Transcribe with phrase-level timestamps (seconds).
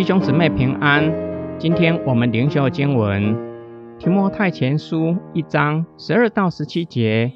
[0.00, 1.12] 弟兄姊妹平安，
[1.58, 3.36] 今天我们灵修经文
[3.98, 7.34] 提摩太前书一章十二到十七节。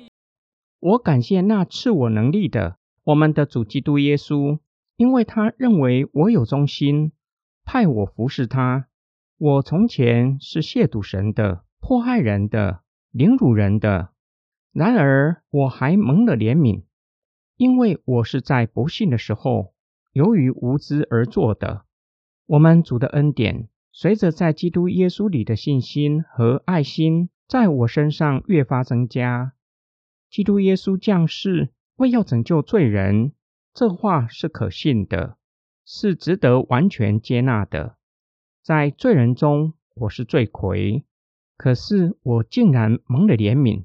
[0.80, 4.60] 我感谢那赐我能力的，我们的主基督耶稣，
[4.96, 7.12] 因为他认为我有忠心，
[7.66, 8.86] 派我服侍他。
[9.36, 14.08] 我从前是亵渎神的、迫害人的、凌辱人的，
[14.72, 16.84] 然而我还蒙了怜悯，
[17.58, 19.74] 因为我是在不幸的时候，
[20.14, 21.83] 由于无知而做的。
[22.46, 29.54] 我们主的恩典，随着在基督耶稣里的信心和爱心，在我身上越发增加。
[30.28, 33.32] 基督耶稣降世为要拯救罪人，
[33.72, 35.38] 这话是可信的，
[35.86, 37.96] 是值得完全接纳的。
[38.62, 41.04] 在罪人中，我是罪魁，
[41.56, 43.84] 可是我竟然蒙了怜悯，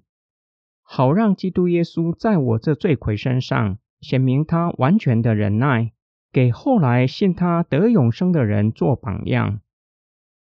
[0.82, 5.94] 好让基督耶稣在我这罪魁身上显明他完全的忍耐。
[6.32, 9.62] 给后来信他得永生的人做榜样。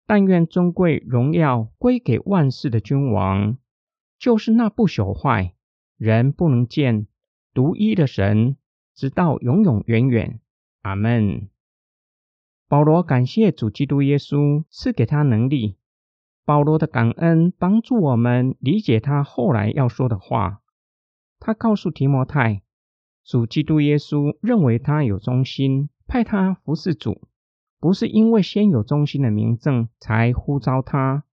[0.06, 3.58] 但愿尊贵荣耀归给万世的君王，
[4.18, 5.54] 就是那不朽坏、
[5.96, 7.06] 人不能见、
[7.52, 8.56] 独一的神，
[8.94, 10.40] 直到永永远远。
[10.82, 11.48] 阿门。
[12.68, 15.76] 保罗感谢主基督耶稣赐给他能力。
[16.44, 20.62] 保罗的感恩帮助我们理解他后来要说的话。
[21.38, 22.62] 他告诉提摩太。
[23.28, 27.28] 主基督耶稣认为他有忠心，派他服侍主，
[27.78, 31.24] 不是因为先有忠心的名证才呼召他，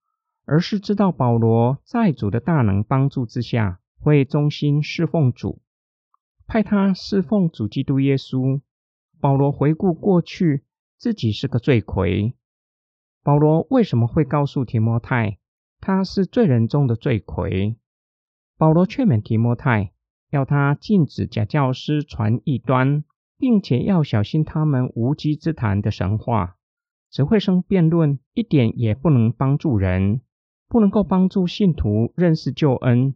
[0.44, 5.62] 而是知道保罗在主的大能帮助之下会忠心侍奉主，
[6.46, 8.60] 派他侍奉主基督耶稣。
[9.22, 10.66] 保罗回顾过去，
[10.98, 12.34] 自己是个罪魁。
[13.24, 15.38] 保罗为什么会告诉提摩太
[15.80, 17.78] 他是罪人中的罪魁？
[18.58, 19.94] 保罗劝勉提摩太。
[20.30, 23.04] 要他禁止假教师传异端，
[23.38, 26.58] 并且要小心他们无稽之谈的神话，
[27.10, 30.22] 只会生辩论，一点也不能帮助人，
[30.68, 33.16] 不能够帮助信徒认识救恩。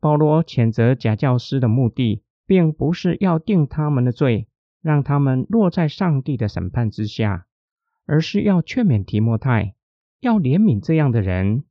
[0.00, 4.48] 保罗谴责假教师的目的，并不是要定他们的罪，
[4.80, 7.46] 让他们落在上帝的审判之下，
[8.06, 9.74] 而是要劝勉提摩太，
[10.20, 11.64] 要怜悯这样的人，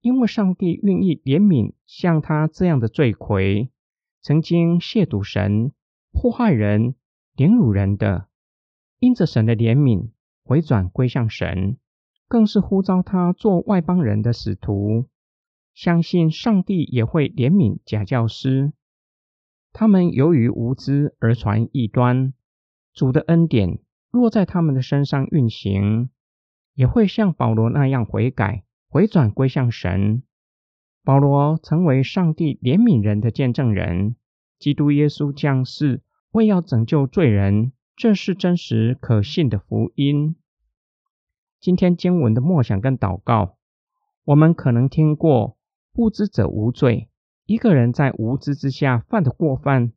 [0.00, 3.70] 因为上帝愿意怜悯像他这样的罪魁。
[4.28, 5.72] 曾经亵渎神、
[6.12, 6.96] 迫害人、
[7.34, 8.28] 凌辱人的，
[8.98, 10.10] 因着神的怜悯
[10.44, 11.78] 回转归向神，
[12.28, 15.06] 更是呼召他做外邦人的使徒。
[15.72, 18.74] 相信上帝也会怜悯假教师，
[19.72, 22.34] 他们由于无知而传异端，
[22.92, 23.78] 主的恩典
[24.10, 26.10] 若在他们的身上运行，
[26.74, 30.22] 也会像保罗那样悔改、回转归向神。
[31.08, 34.14] 保罗成为上帝怜悯人的见证人。
[34.58, 36.02] 基督耶稣降世
[36.32, 40.36] 为要拯救罪人，这是真实可信的福音。
[41.58, 43.56] 今天经文的默想跟祷告，
[44.26, 45.56] 我们可能听过
[45.94, 47.08] “不知者无罪”。
[47.46, 49.94] 一个人在无知之下犯的过犯，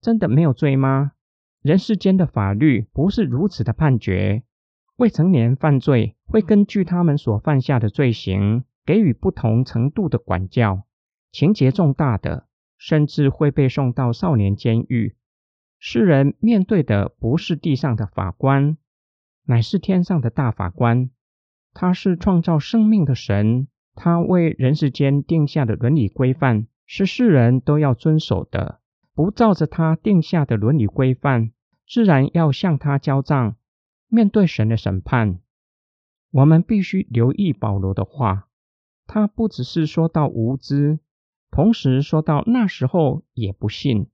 [0.00, 1.14] 真的没有罪吗？
[1.62, 4.44] 人世间的法律不是如此的判决。
[4.98, 8.62] 未成年犯罪会根据他们所犯下的罪行。
[8.84, 10.84] 给予不同程度的管教，
[11.32, 12.46] 情节重大的，
[12.76, 15.16] 甚至会被送到少年监狱。
[15.78, 18.76] 世人面对的不是地上的法官，
[19.44, 21.10] 乃是天上的大法官。
[21.72, 28.80] 他是创造生命的神，他为人世间定下的伦理规范是世人都要遵守的。
[29.14, 31.52] 不照着他定下的伦理规范，
[31.86, 33.56] 自然要向他交账，
[34.08, 35.40] 面对神的审判。
[36.30, 38.48] 我们必须留意保罗的话。
[39.06, 40.98] 他不只是说到无知，
[41.50, 44.08] 同时说到那时候也不信，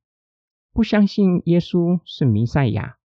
[0.73, 2.99] 不相信耶稣是弥赛亚，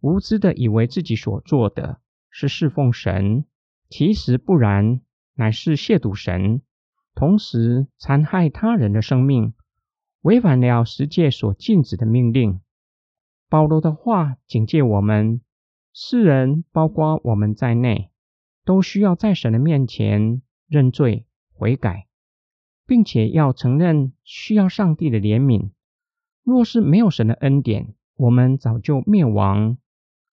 [0.00, 3.44] 无知的以为自己所做的是侍奉神，
[3.88, 5.00] 其实不然，
[5.34, 6.62] 乃是亵渎神，
[7.14, 9.54] 同时残害他人的生命，
[10.20, 12.60] 违反了十诫所禁止的命令。
[13.48, 15.40] 保罗的话警戒我们，
[15.92, 18.10] 世人包括我们在内，
[18.64, 20.42] 都需要在神的面前。
[20.68, 22.06] 认罪悔改，
[22.86, 25.70] 并且要承认需要上帝的怜悯。
[26.42, 29.78] 若是没有神的恩典，我们早就灭亡，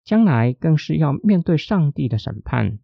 [0.04, 2.78] 将来更是要面对上帝的审判。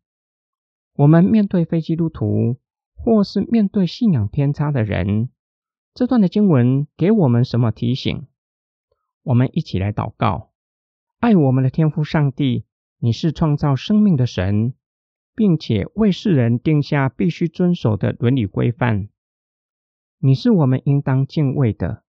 [0.95, 2.59] 我们面对非基督徒，
[2.95, 5.31] 或是面对信仰偏差的人，
[5.93, 8.27] 这段的经文给我们什么提醒？
[9.23, 10.53] 我们一起来祷告：
[11.19, 12.65] 爱我们的天父上帝，
[12.99, 14.75] 你是创造生命的神。
[15.37, 19.11] 并且为世人定下必须遵守的伦理规范，
[20.19, 22.03] 你是我们应当敬畏的。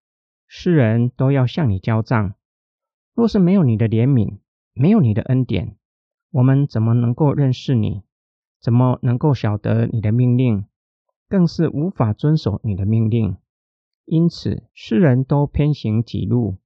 [0.46, 2.34] 世人都要向你交账。
[3.14, 4.38] 若是没有你的怜悯，
[4.72, 5.76] 没有你的恩典，
[6.30, 8.02] 我们怎么能够认识你？
[8.60, 10.64] 怎么能够晓得你的命令？
[11.28, 13.36] 更是无法遵守你的命令。
[14.06, 16.56] 因此，世人都偏行己路，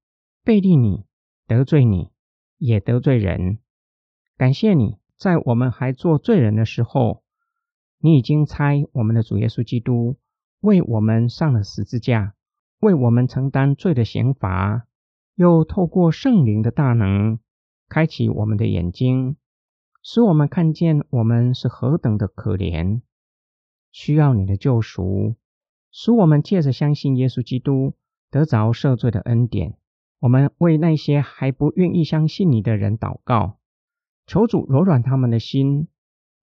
[0.44, 1.04] 背离你，
[1.48, 2.12] 得罪你，
[2.58, 3.58] 也得罪人。
[4.36, 7.22] 感谢你，在我们还做罪人的时候，
[8.00, 10.16] 你已经差我们的主耶稣基督
[10.58, 12.34] 为我们上了十字架，
[12.80, 14.88] 为我们承担罪的刑罚，
[15.36, 17.38] 又透过圣灵的大能，
[17.88, 19.36] 开启我们的眼睛。
[20.02, 23.02] 使我们看见我们是何等的可怜，
[23.92, 25.36] 需要你的救赎。
[25.92, 27.94] 使我们借着相信耶稣基督
[28.28, 29.76] 得着赦罪的恩典。
[30.18, 33.60] 我们为那些还不愿意相信你的人祷告，
[34.26, 35.88] 求主柔软他们的心，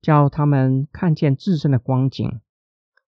[0.01, 2.39] 叫他们看见自身的光景，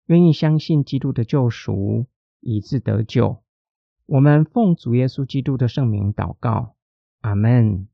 [0.06, 2.08] 愿意相信基督的救赎，
[2.40, 3.44] 以致得救。
[4.06, 6.76] 我们奉主耶稣基督的圣名祷告，
[7.22, 7.88] 阿门。